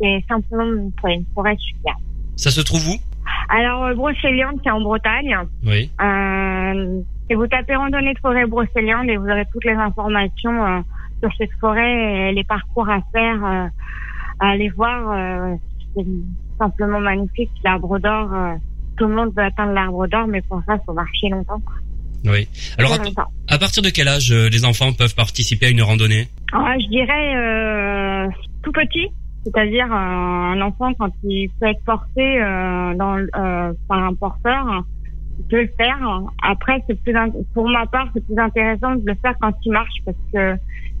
C'est 0.00 0.24
simplement 0.28 0.64
une 0.64 0.92
forêt, 1.00 1.14
une 1.14 1.24
forêt 1.34 1.56
super. 1.58 1.94
Ça 2.36 2.50
se 2.50 2.60
trouve 2.60 2.88
où? 2.88 3.15
Alors 3.48 3.94
Brocéliande, 3.94 4.60
c'est 4.64 4.70
en 4.70 4.80
Bretagne. 4.80 5.36
Oui. 5.64 5.90
Euh, 6.00 7.02
et 7.28 7.34
vous 7.34 7.46
tapez 7.48 7.74
randonnée 7.74 8.14
de 8.14 8.18
forêt 8.20 8.46
brocéliande 8.46 9.08
et 9.08 9.16
vous 9.16 9.26
aurez 9.26 9.44
toutes 9.52 9.64
les 9.64 9.72
informations 9.72 10.64
euh, 10.64 10.80
sur 11.20 11.30
cette 11.36 11.50
forêt 11.60 12.28
et 12.30 12.32
les 12.32 12.44
parcours 12.44 12.88
à 12.88 13.00
faire, 13.12 13.44
euh, 13.44 13.66
à 14.38 14.48
aller 14.50 14.68
voir. 14.68 15.10
Euh, 15.10 15.56
c'est 15.94 16.06
simplement 16.58 17.00
magnifique. 17.00 17.50
L'arbre 17.64 17.98
d'or, 17.98 18.28
tout 18.96 19.06
le 19.06 19.14
monde 19.14 19.32
veut 19.36 19.42
atteindre 19.42 19.72
l'arbre 19.72 20.06
d'or, 20.06 20.26
mais 20.26 20.40
pour 20.42 20.62
ça, 20.66 20.74
il 20.76 20.80
faut 20.86 20.92
marcher 20.92 21.28
longtemps. 21.30 21.60
Oui. 22.24 22.48
Alors, 22.78 22.92
à, 23.48 23.58
partir 23.58 23.82
de 23.82 23.90
quel 23.90 24.08
âge 24.08 24.32
les 24.32 24.64
enfants 24.64 24.92
peuvent 24.92 25.14
participer 25.14 25.66
à 25.66 25.70
une 25.70 25.82
randonnée? 25.82 26.28
Ah, 26.52 26.74
Je 26.78 26.88
dirais 26.88 28.28
tout 28.62 28.72
petit. 28.72 29.08
C'est-à-dire 29.46 29.92
un 29.92 30.60
enfant 30.60 30.92
quand 30.94 31.12
il 31.22 31.48
peut 31.60 31.66
être 31.66 31.84
porté 31.84 32.40
dans, 32.40 33.24
par 33.88 34.02
un 34.02 34.14
porteur, 34.14 34.84
peux 35.48 35.62
le 35.62 35.70
faire. 35.76 35.98
Après, 36.42 36.82
c'est 36.86 37.00
plus 37.02 37.14
pour 37.54 37.68
ma 37.68 37.86
part, 37.86 38.08
c'est 38.14 38.24
plus 38.24 38.38
intéressant 38.38 38.96
de 38.96 39.06
le 39.06 39.14
faire 39.14 39.34
quand 39.40 39.52
il 39.64 39.72
marche 39.72 39.98
parce 40.04 40.16
que 40.32 40.56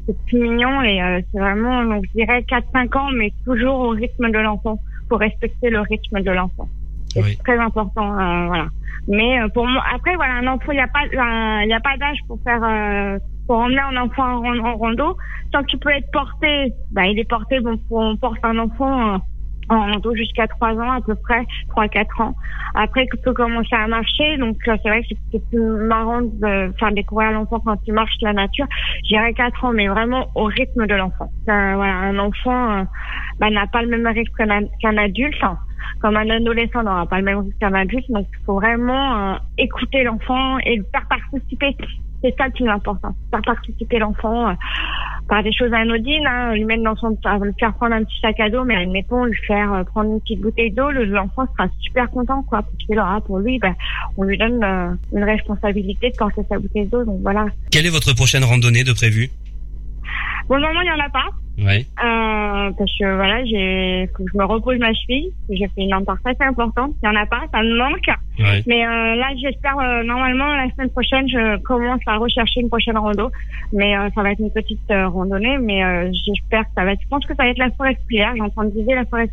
c'est 0.06 0.24
plus 0.26 0.40
mignon 0.40 0.82
et 0.82 1.02
euh, 1.02 1.20
c'est 1.32 1.40
vraiment, 1.40 1.84
donc 1.84 2.04
je 2.06 2.20
dirais 2.20 2.44
4-5 2.48 2.98
ans, 2.98 3.10
mais 3.12 3.32
toujours 3.44 3.78
au 3.80 3.88
rythme 3.90 4.30
de 4.30 4.38
l'enfant, 4.38 4.78
pour 5.08 5.18
respecter 5.18 5.70
le 5.70 5.80
rythme 5.80 6.20
de 6.20 6.30
l'enfant. 6.30 6.68
C'est 7.08 7.38
très 7.42 7.58
important, 7.58 8.12
euh, 8.12 8.46
voilà. 8.46 8.66
Mais 9.08 9.40
euh, 9.40 9.48
pour 9.48 9.66
moi, 9.66 9.82
après, 9.94 10.14
voilà, 10.16 10.34
un 10.34 10.46
enfant, 10.46 10.72
il 10.72 10.76
n'y 10.76 10.80
a 10.80 10.88
pas, 10.88 11.06
il 11.06 11.72
a 11.72 11.80
pas 11.80 11.96
d'âge 11.96 12.18
pour 12.28 12.38
faire, 12.44 12.60
pour 13.46 13.58
emmener 13.58 13.80
un 13.80 13.96
enfant 13.96 14.44
en, 14.44 14.58
en, 14.58 14.76
rando. 14.76 15.16
Tant 15.52 15.62
qu'il 15.64 15.78
peut 15.78 15.90
être 15.90 16.10
porté, 16.10 16.72
bah, 16.92 17.06
il 17.06 17.18
est 17.18 17.28
porté. 17.28 17.60
Bon, 17.60 17.78
on 17.90 18.16
porte 18.16 18.44
un 18.44 18.58
enfant 18.58 19.20
en 19.68 19.80
rando 19.80 20.14
jusqu'à 20.14 20.46
3 20.46 20.74
ans 20.74 20.92
à 20.92 21.00
peu 21.00 21.14
près, 21.14 21.44
3-4 21.74 22.22
ans. 22.22 22.34
Après, 22.74 23.06
tu 23.10 23.16
peux 23.22 23.32
commencer 23.32 23.74
à 23.74 23.86
marcher, 23.86 24.36
donc 24.38 24.56
euh, 24.68 24.76
c'est 24.82 24.88
vrai 24.88 25.02
que 25.02 25.14
c'est 25.32 25.48
plus 25.48 25.60
marrant 25.60 26.22
de 26.22 26.72
faire 26.78 26.92
découvrir 26.92 27.32
l'enfant 27.32 27.60
quand 27.60 27.78
il 27.86 27.94
marche 27.94 28.14
la 28.20 28.32
nature. 28.32 28.66
J'irais 29.04 29.32
4 29.32 29.64
ans, 29.64 29.72
mais 29.72 29.88
vraiment 29.88 30.28
au 30.34 30.44
rythme 30.44 30.86
de 30.86 30.94
l'enfant. 30.94 31.30
voilà, 31.46 31.94
un 31.94 32.18
enfant 32.18 32.80
euh, 32.80 32.84
bah, 33.40 33.50
n'a 33.50 33.66
pas 33.66 33.82
le 33.82 33.88
même 33.88 34.06
rythme 34.06 34.32
qu'un 34.80 34.96
adulte. 34.96 35.42
comme 36.00 36.16
un 36.16 36.30
adolescent 36.30 36.82
n'aura 36.82 37.06
pas 37.06 37.18
le 37.18 37.24
même 37.24 37.38
rythme 37.38 37.58
qu'un 37.58 37.74
adulte, 37.74 38.10
donc 38.10 38.26
il 38.30 38.44
faut 38.44 38.54
vraiment 38.54 39.32
euh, 39.32 39.36
écouter 39.58 40.04
l'enfant 40.04 40.58
et 40.58 40.76
le 40.76 40.84
faire 40.92 41.06
participer. 41.08 41.76
C'est 42.22 42.34
ça 42.36 42.46
le 42.46 42.52
plus 42.52 42.68
important, 42.68 43.14
faire 43.30 43.42
participer 43.42 43.98
l'enfant 43.98 44.54
par 45.28 45.42
des 45.42 45.52
choses 45.52 45.72
anodines, 45.72 46.26
hein, 46.26 46.54
lui 46.54 46.64
mettre 46.64 46.84
dans 46.84 46.96
son, 46.96 47.10
lui 47.10 47.52
faire 47.58 47.74
prendre 47.74 47.94
un 47.94 48.04
petit 48.04 48.18
sac 48.20 48.38
à 48.40 48.48
dos, 48.48 48.64
mais 48.64 48.76
admettons 48.76 49.24
lui 49.24 49.38
faire 49.46 49.72
euh, 49.72 49.84
prendre 49.84 50.12
une 50.12 50.20
petite 50.20 50.40
bouteille 50.40 50.70
d'eau, 50.70 50.90
l'enfant 50.90 51.46
sera 51.52 51.68
super 51.80 52.08
content, 52.10 52.42
quoi, 52.44 52.62
parce 52.62 52.76
qu'il 52.76 52.98
aura 52.98 53.20
pour 53.20 53.38
lui, 53.38 53.58
ben, 53.58 53.74
on 54.16 54.22
lui 54.22 54.38
donne 54.38 54.62
euh, 54.62 54.94
une 55.12 55.24
responsabilité 55.24 56.10
de 56.10 56.16
porter 56.16 56.42
sa 56.48 56.58
bouteille 56.58 56.86
d'eau, 56.86 57.04
donc 57.04 57.20
voilà. 57.22 57.46
Quelle 57.70 57.86
est 57.86 57.90
votre 57.90 58.14
prochaine 58.14 58.44
randonnée 58.44 58.84
de 58.84 58.92
prévu 58.92 59.30
Bon, 60.48 60.60
moment, 60.60 60.80
il 60.80 60.84
n'y 60.84 60.90
en 60.90 61.04
a 61.04 61.10
pas. 61.10 61.28
Ouais. 61.58 61.86
Euh, 62.04 62.70
parce 62.76 62.98
que 62.98 63.16
voilà, 63.16 63.44
j'ai, 63.44 64.08
que 64.14 64.22
je 64.30 64.36
me 64.36 64.44
repose 64.44 64.78
ma 64.78 64.92
cheville. 64.92 65.30
J'ai 65.48 65.68
fait 65.68 65.82
une 65.82 65.94
entorse 65.94 66.20
assez 66.24 66.42
importante. 66.42 66.94
Il 67.02 67.06
y 67.06 67.08
en 67.08 67.16
a 67.16 67.26
pas, 67.26 67.42
ça 67.52 67.62
me 67.62 67.76
manque. 67.76 68.08
Ouais. 68.38 68.62
Mais 68.66 68.86
euh, 68.86 69.16
là, 69.16 69.28
j'espère 69.40 69.78
euh, 69.78 70.02
normalement 70.02 70.54
la 70.54 70.70
semaine 70.72 70.90
prochaine, 70.90 71.26
je 71.28 71.56
commence 71.62 72.00
à 72.06 72.16
rechercher 72.16 72.60
une 72.60 72.68
prochaine 72.68 72.98
rando. 72.98 73.30
Mais 73.72 73.96
euh, 73.96 74.08
ça 74.14 74.22
va 74.22 74.32
être 74.32 74.40
une 74.40 74.50
petite 74.50 74.90
euh, 74.90 75.08
randonnée. 75.08 75.56
Mais 75.58 75.80
j'espère 76.26 76.62
que 76.62 76.70
ça 76.76 76.84
va 76.84 76.92
être. 76.92 77.00
Je 77.02 77.08
pense 77.08 77.24
que 77.24 77.34
ça 77.34 77.44
va 77.44 77.48
être 77.48 77.58
la 77.58 77.70
forêt 77.70 77.96
J'ai 78.10 78.24
J'entends 78.36 78.68
viser 78.68 78.94
la 78.94 79.04
forêt 79.06 79.28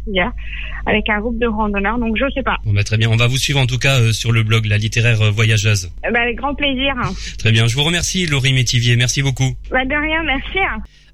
avec 0.86 1.10
un 1.10 1.20
groupe 1.20 1.40
de 1.40 1.48
randonneurs. 1.48 1.98
Donc 1.98 2.16
je 2.18 2.26
sais 2.34 2.44
pas. 2.44 2.58
Bon, 2.66 2.74
bah, 2.74 2.84
très 2.84 2.98
bien. 2.98 3.10
On 3.10 3.18
va 3.18 3.28
vous 3.28 3.38
suivre 3.38 3.60
en 3.60 3.66
tout 3.66 3.80
cas 3.80 4.12
sur 4.14 4.32
le 4.32 4.44
blog 4.44 4.66
La 4.66 4.78
littéraire 4.78 5.32
voyageuse. 5.32 5.92
Bah, 6.04 6.22
avec 6.22 6.38
grand 6.38 6.56
plaisir. 6.56 6.94
Très 7.38 7.52
bien. 7.52 7.68
Je 7.68 7.76
vous 7.76 7.84
remercie, 7.84 8.26
Laurie 8.28 8.54
Métivier. 8.54 8.96
Merci 8.96 9.22
beaucoup. 9.22 9.52
Bah, 9.72 9.84
de 9.84 9.96
rien. 9.96 10.24
Merci. 10.24 10.60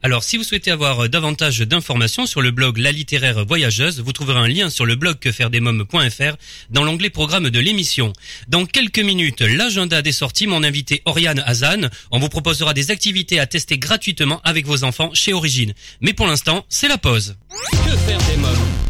Alors, 0.01 0.23
si 0.23 0.37
vous 0.37 0.43
souhaitez 0.43 0.71
avoir 0.71 1.03
euh, 1.03 1.07
davantage 1.09 1.59
d'informations 1.59 2.25
sur 2.25 2.41
le 2.41 2.51
blog 2.51 2.77
La 2.77 2.93
Littéraire 2.93 3.45
Voyageuse, 3.45 3.99
vous 3.99 4.13
trouverez 4.13 4.39
un 4.39 4.47
lien 4.47 4.69
sur 4.69 4.85
le 4.85 4.95
blog 4.95 5.19
quefairedesmoms.fr 5.19 6.37
dans 6.69 6.83
l'onglet 6.83 7.09
programme 7.09 7.49
de 7.49 7.59
l'émission. 7.59 8.13
Dans 8.47 8.65
quelques 8.65 8.99
minutes, 8.99 9.41
l'agenda 9.41 10.01
des 10.01 10.13
sorties, 10.13 10.47
mon 10.47 10.63
invité 10.63 11.01
Oriane 11.03 11.43
Hazan, 11.45 11.89
on 12.11 12.19
vous 12.19 12.29
proposera 12.29 12.73
des 12.73 12.91
activités 12.91 13.41
à 13.41 13.45
tester 13.45 13.77
gratuitement 13.77 14.39
avec 14.45 14.65
vos 14.65 14.85
enfants 14.85 15.11
chez 15.13 15.33
Origine. 15.33 15.73
Mais 15.99 16.13
pour 16.13 16.27
l'instant, 16.27 16.65
c'est 16.69 16.87
la 16.87 16.97
pause. 16.97 17.35
Que 17.71 17.97
faire 17.97 18.19
des 18.19 18.37
mômes? 18.37 18.89